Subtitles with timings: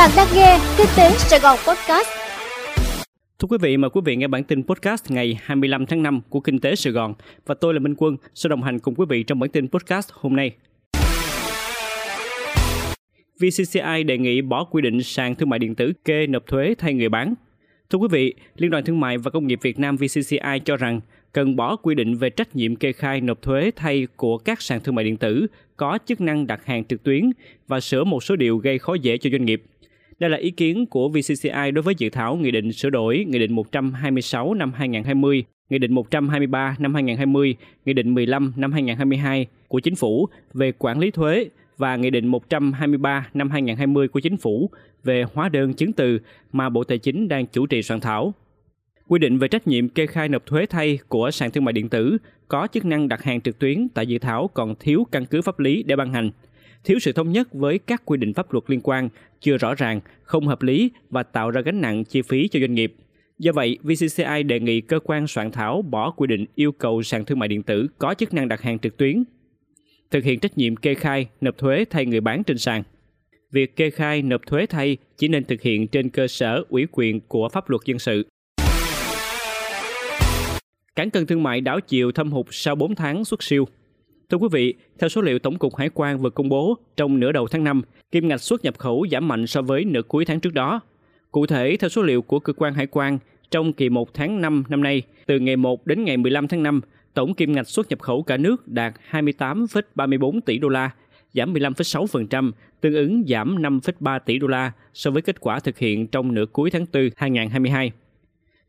[0.00, 2.08] Bạn đang nghe Kinh tế Sài Gòn Podcast.
[3.38, 6.40] Thưa quý vị, mời quý vị nghe bản tin podcast ngày 25 tháng 5 của
[6.40, 7.14] Kinh tế Sài Gòn
[7.46, 10.08] và tôi là Minh Quân sẽ đồng hành cùng quý vị trong bản tin podcast
[10.12, 10.52] hôm nay.
[13.40, 16.94] VCCI đề nghị bỏ quy định sàn thương mại điện tử kê nộp thuế thay
[16.94, 17.34] người bán.
[17.90, 21.00] Thưa quý vị, Liên đoàn Thương mại và Công nghiệp Việt Nam VCCI cho rằng
[21.32, 24.80] cần bỏ quy định về trách nhiệm kê khai nộp thuế thay của các sàn
[24.80, 25.46] thương mại điện tử
[25.76, 27.30] có chức năng đặt hàng trực tuyến
[27.68, 29.62] và sửa một số điều gây khó dễ cho doanh nghiệp.
[30.20, 33.38] Đây là ý kiến của VCCI đối với dự thảo Nghị định sửa đổi Nghị
[33.38, 39.80] định 126 năm 2020, Nghị định 123 năm 2020, Nghị định 15 năm 2022 của
[39.80, 44.70] Chính phủ về quản lý thuế và Nghị định 123 năm 2020 của Chính phủ
[45.04, 46.18] về hóa đơn chứng từ
[46.52, 48.34] mà Bộ Tài chính đang chủ trì soạn thảo.
[49.08, 51.88] Quy định về trách nhiệm kê khai nộp thuế thay của sàn thương mại điện
[51.88, 55.42] tử có chức năng đặt hàng trực tuyến tại dự thảo còn thiếu căn cứ
[55.42, 56.30] pháp lý để ban hành,
[56.84, 59.08] thiếu sự thống nhất với các quy định pháp luật liên quan,
[59.40, 62.74] chưa rõ ràng, không hợp lý và tạo ra gánh nặng chi phí cho doanh
[62.74, 62.94] nghiệp.
[63.38, 67.24] Do vậy, VCCI đề nghị cơ quan soạn thảo bỏ quy định yêu cầu sàn
[67.24, 69.24] thương mại điện tử có chức năng đặt hàng trực tuyến,
[70.10, 72.82] thực hiện trách nhiệm kê khai, nộp thuế thay người bán trên sàn.
[73.50, 77.20] Việc kê khai, nộp thuế thay chỉ nên thực hiện trên cơ sở ủy quyền
[77.20, 78.26] của pháp luật dân sự.
[80.96, 83.64] Cán cân thương mại đảo chiều thâm hụt sau 4 tháng xuất siêu.
[84.30, 87.32] Thưa quý vị, theo số liệu Tổng cục Hải quan vừa công bố, trong nửa
[87.32, 90.40] đầu tháng 5, kim ngạch xuất nhập khẩu giảm mạnh so với nửa cuối tháng
[90.40, 90.80] trước đó.
[91.30, 93.18] Cụ thể, theo số liệu của cơ quan hải quan,
[93.50, 96.80] trong kỳ 1 tháng 5 năm nay, từ ngày 1 đến ngày 15 tháng 5,
[97.14, 100.90] tổng kim ngạch xuất nhập khẩu cả nước đạt 28,34 tỷ đô la,
[101.32, 106.06] giảm 15,6%, tương ứng giảm 5,3 tỷ đô la so với kết quả thực hiện
[106.06, 107.92] trong nửa cuối tháng 4 2022.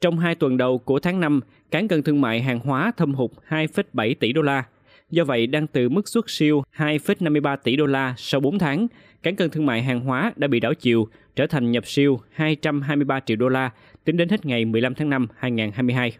[0.00, 3.30] Trong hai tuần đầu của tháng 5, cán cân thương mại hàng hóa thâm hụt
[3.48, 4.64] 2,7 tỷ đô la.
[5.10, 8.86] Do vậy, đang từ mức xuất siêu 2,53 tỷ đô la sau 4 tháng,
[9.22, 13.20] cán cân thương mại hàng hóa đã bị đảo chiều, trở thành nhập siêu 223
[13.20, 13.70] triệu đô la
[14.04, 16.12] tính đến hết ngày 15 tháng 5 2022.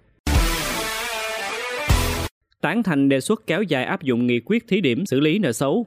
[2.60, 5.52] Tán thành đề xuất kéo dài áp dụng nghị quyết thí điểm xử lý nợ
[5.52, 5.86] xấu.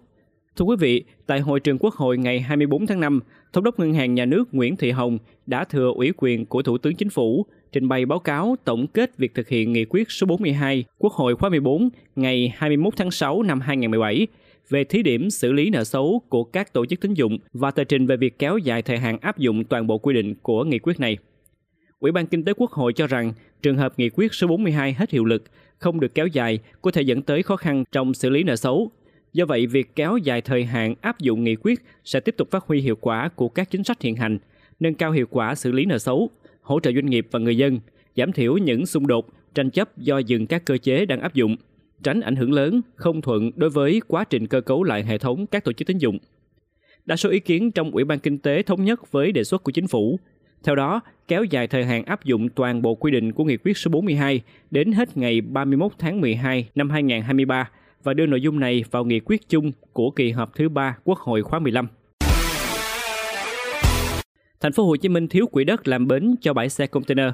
[0.56, 3.20] Thưa quý vị, tại hội trường Quốc hội ngày 24 tháng 5,
[3.54, 6.78] Thống đốc Ngân hàng Nhà nước Nguyễn Thị Hồng đã thừa ủy quyền của Thủ
[6.78, 10.28] tướng Chính phủ trình bày báo cáo tổng kết việc thực hiện nghị quyết số
[10.28, 14.28] 42 Quốc hội khóa 14 ngày 21 tháng 6 năm 2017
[14.70, 17.84] về thí điểm xử lý nợ xấu của các tổ chức tín dụng và tờ
[17.84, 20.80] trình về việc kéo dài thời hạn áp dụng toàn bộ quy định của nghị
[20.80, 21.18] quyết này.
[22.00, 25.12] Ủy ban Kinh tế Quốc hội cho rằng trường hợp nghị quyết số 42 hết
[25.12, 25.44] hiệu lực,
[25.78, 28.92] không được kéo dài có thể dẫn tới khó khăn trong xử lý nợ xấu.
[29.34, 32.64] Do vậy, việc kéo dài thời hạn áp dụng nghị quyết sẽ tiếp tục phát
[32.64, 34.38] huy hiệu quả của các chính sách hiện hành,
[34.80, 36.30] nâng cao hiệu quả xử lý nợ xấu,
[36.70, 37.80] hỗ trợ doanh nghiệp và người dân,
[38.16, 41.56] giảm thiểu những xung đột, tranh chấp do dừng các cơ chế đang áp dụng,
[42.04, 45.48] tránh ảnh hưởng lớn, không thuận đối với quá trình cơ cấu lại hệ thống
[45.48, 46.18] các tổ chức tín dụng.
[47.06, 49.72] Đa số ý kiến trong Ủy ban Kinh tế thống nhất với đề xuất của
[49.72, 50.20] chính phủ.
[50.64, 53.78] Theo đó, kéo dài thời hạn áp dụng toàn bộ quy định của Nghị quyết
[53.78, 54.42] số 42
[54.72, 57.70] đến hết ngày 31 tháng 12 năm 2023
[58.04, 61.20] và đưa nội dung này vào nghị quyết chung của kỳ họp thứ ba Quốc
[61.20, 61.88] hội khóa 15.
[64.62, 67.28] Thành phố Hồ Chí Minh thiếu quỹ đất làm bến cho bãi xe container.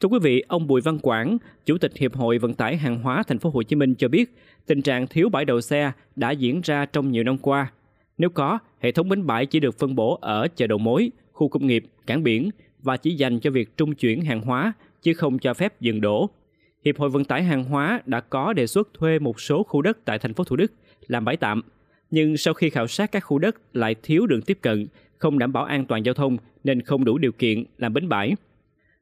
[0.00, 3.22] Thưa quý vị, ông Bùi Văn Quảng, Chủ tịch Hiệp hội Vận tải hàng hóa
[3.22, 6.60] Thành phố Hồ Chí Minh cho biết, tình trạng thiếu bãi đậu xe đã diễn
[6.60, 7.72] ra trong nhiều năm qua.
[8.18, 11.48] Nếu có, hệ thống bến bãi chỉ được phân bổ ở chợ đầu mối, khu
[11.48, 12.50] công nghiệp, cảng biển
[12.82, 14.72] và chỉ dành cho việc trung chuyển hàng hóa
[15.02, 16.30] chứ không cho phép dừng đổ.
[16.84, 19.98] Hiệp hội Vận tải hàng hóa đã có đề xuất thuê một số khu đất
[20.04, 20.72] tại thành phố Thủ Đức
[21.06, 21.62] làm bãi tạm,
[22.10, 24.86] nhưng sau khi khảo sát các khu đất lại thiếu đường tiếp cận
[25.20, 28.32] không đảm bảo an toàn giao thông nên không đủ điều kiện làm bến bãi.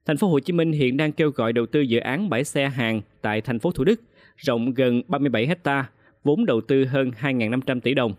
[0.06, 2.68] Thành phố Hồ Chí Minh hiện đang kêu gọi đầu tư dự án bãi xe
[2.68, 4.00] hàng tại thành phố Thủ Đức,
[4.36, 5.90] rộng gần 37 hecta,
[6.24, 8.14] vốn đầu tư hơn 2.500 tỷ đồng.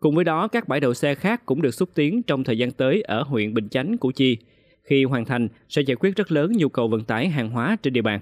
[0.00, 2.70] Cùng với đó, các bãi đậu xe khác cũng được xúc tiến trong thời gian
[2.70, 4.36] tới ở huyện Bình Chánh, Củ Chi.
[4.82, 7.92] Khi hoàn thành, sẽ giải quyết rất lớn nhu cầu vận tải hàng hóa trên
[7.92, 8.20] địa bàn.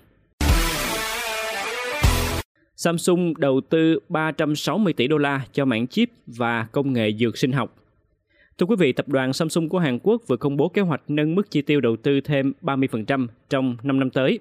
[2.76, 7.52] Samsung đầu tư 360 tỷ đô la cho mảng chip và công nghệ dược sinh
[7.52, 7.81] học.
[8.62, 11.34] Thưa quý vị, tập đoàn Samsung của Hàn Quốc vừa công bố kế hoạch nâng
[11.34, 14.38] mức chi tiêu đầu tư thêm 30% trong 5 năm tới,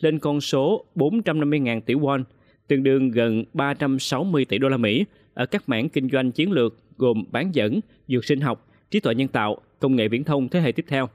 [0.00, 2.22] lên con số 450.000 tỷ won,
[2.68, 5.04] tương đương gần 360 tỷ đô la Mỹ
[5.34, 9.14] ở các mảng kinh doanh chiến lược gồm bán dẫn, dược sinh học, trí tuệ
[9.14, 11.08] nhân tạo, công nghệ viễn thông thế hệ tiếp theo.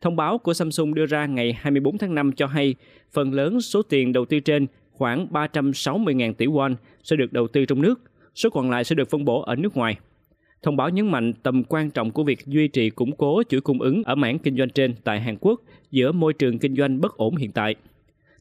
[0.00, 2.74] Thông báo của Samsung đưa ra ngày 24 tháng 5 cho hay
[3.12, 7.64] phần lớn số tiền đầu tư trên khoảng 360.000 tỷ won sẽ được đầu tư
[7.64, 8.00] trong nước,
[8.34, 9.96] số còn lại sẽ được phân bổ ở nước ngoài.
[10.66, 13.80] Thông báo nhấn mạnh tầm quan trọng của việc duy trì củng cố chuỗi cung
[13.80, 15.60] ứng ở mảng kinh doanh trên tại Hàn Quốc
[15.90, 17.74] giữa môi trường kinh doanh bất ổn hiện tại.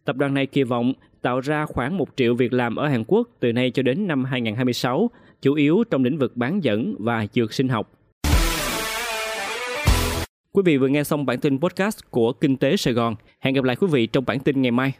[0.06, 3.30] Tập đoàn này kỳ vọng tạo ra khoảng 1 triệu việc làm ở Hàn Quốc
[3.39, 5.10] từ nay cho đến năm 2026,
[5.42, 7.92] chủ yếu trong lĩnh vực bán dẫn và dược sinh học.
[10.51, 13.16] Quý vị vừa nghe xong bản tin podcast của Kinh tế Sài Gòn.
[13.39, 14.94] Hẹn gặp lại quý vị trong bản tin ngày mai.